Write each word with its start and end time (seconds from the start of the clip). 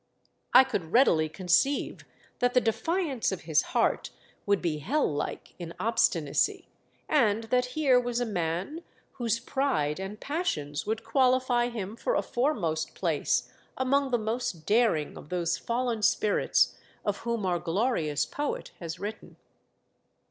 I 0.51 0.63
could 0.63 0.91
readily 0.91 1.29
conceive 1.29 2.05
that 2.39 2.55
the 2.55 2.59
defiance 2.59 3.31
of 3.31 3.41
his 3.41 3.61
heart 3.61 4.09
would 4.47 4.59
be 4.59 4.79
hell 4.79 5.07
like 5.13 5.53
in 5.59 5.75
obstinacy, 5.79 6.67
and 7.07 7.43
that 7.43 7.65
here 7.77 7.99
was 7.99 8.19
a 8.19 8.25
man 8.25 8.81
whose 9.17 9.39
pride 9.39 9.99
and 9.99 10.19
passions 10.19 10.87
would 10.87 11.03
qualify 11.03 11.69
him 11.69 11.95
for 11.95 12.15
a 12.15 12.23
foremost 12.23 12.95
place 12.95 13.51
among 13.77 14.09
the 14.09 14.17
most 14.17 14.65
daring 14.65 15.15
of 15.17 15.29
those 15.29 15.59
fallen 15.59 16.01
spirits 16.01 16.75
of 17.05 17.17
whom 17.19 17.45
our 17.45 17.59
glorious 17.59 18.25
poet 18.25 18.71
has 18.79 18.99
written. 18.99 19.35